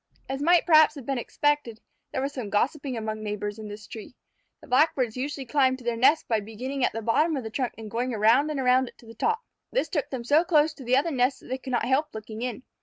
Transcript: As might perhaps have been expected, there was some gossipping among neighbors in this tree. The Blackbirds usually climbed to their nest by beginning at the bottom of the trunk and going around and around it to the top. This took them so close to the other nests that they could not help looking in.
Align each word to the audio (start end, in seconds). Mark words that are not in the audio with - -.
As 0.27 0.41
might 0.41 0.65
perhaps 0.65 0.95
have 0.95 1.05
been 1.05 1.19
expected, 1.19 1.79
there 2.11 2.23
was 2.23 2.33
some 2.33 2.49
gossipping 2.49 2.97
among 2.97 3.21
neighbors 3.21 3.59
in 3.59 3.67
this 3.67 3.85
tree. 3.85 4.15
The 4.59 4.65
Blackbirds 4.67 5.15
usually 5.15 5.45
climbed 5.45 5.77
to 5.77 5.83
their 5.83 5.95
nest 5.95 6.27
by 6.27 6.39
beginning 6.39 6.83
at 6.83 6.91
the 6.91 7.03
bottom 7.03 7.37
of 7.37 7.43
the 7.43 7.51
trunk 7.51 7.73
and 7.77 7.91
going 7.91 8.11
around 8.11 8.49
and 8.49 8.59
around 8.59 8.87
it 8.87 8.97
to 8.97 9.05
the 9.05 9.13
top. 9.13 9.41
This 9.71 9.89
took 9.89 10.09
them 10.09 10.23
so 10.23 10.43
close 10.43 10.73
to 10.73 10.83
the 10.83 10.97
other 10.97 11.11
nests 11.11 11.41
that 11.41 11.49
they 11.49 11.59
could 11.59 11.69
not 11.73 11.85
help 11.85 12.15
looking 12.15 12.41
in. 12.41 12.63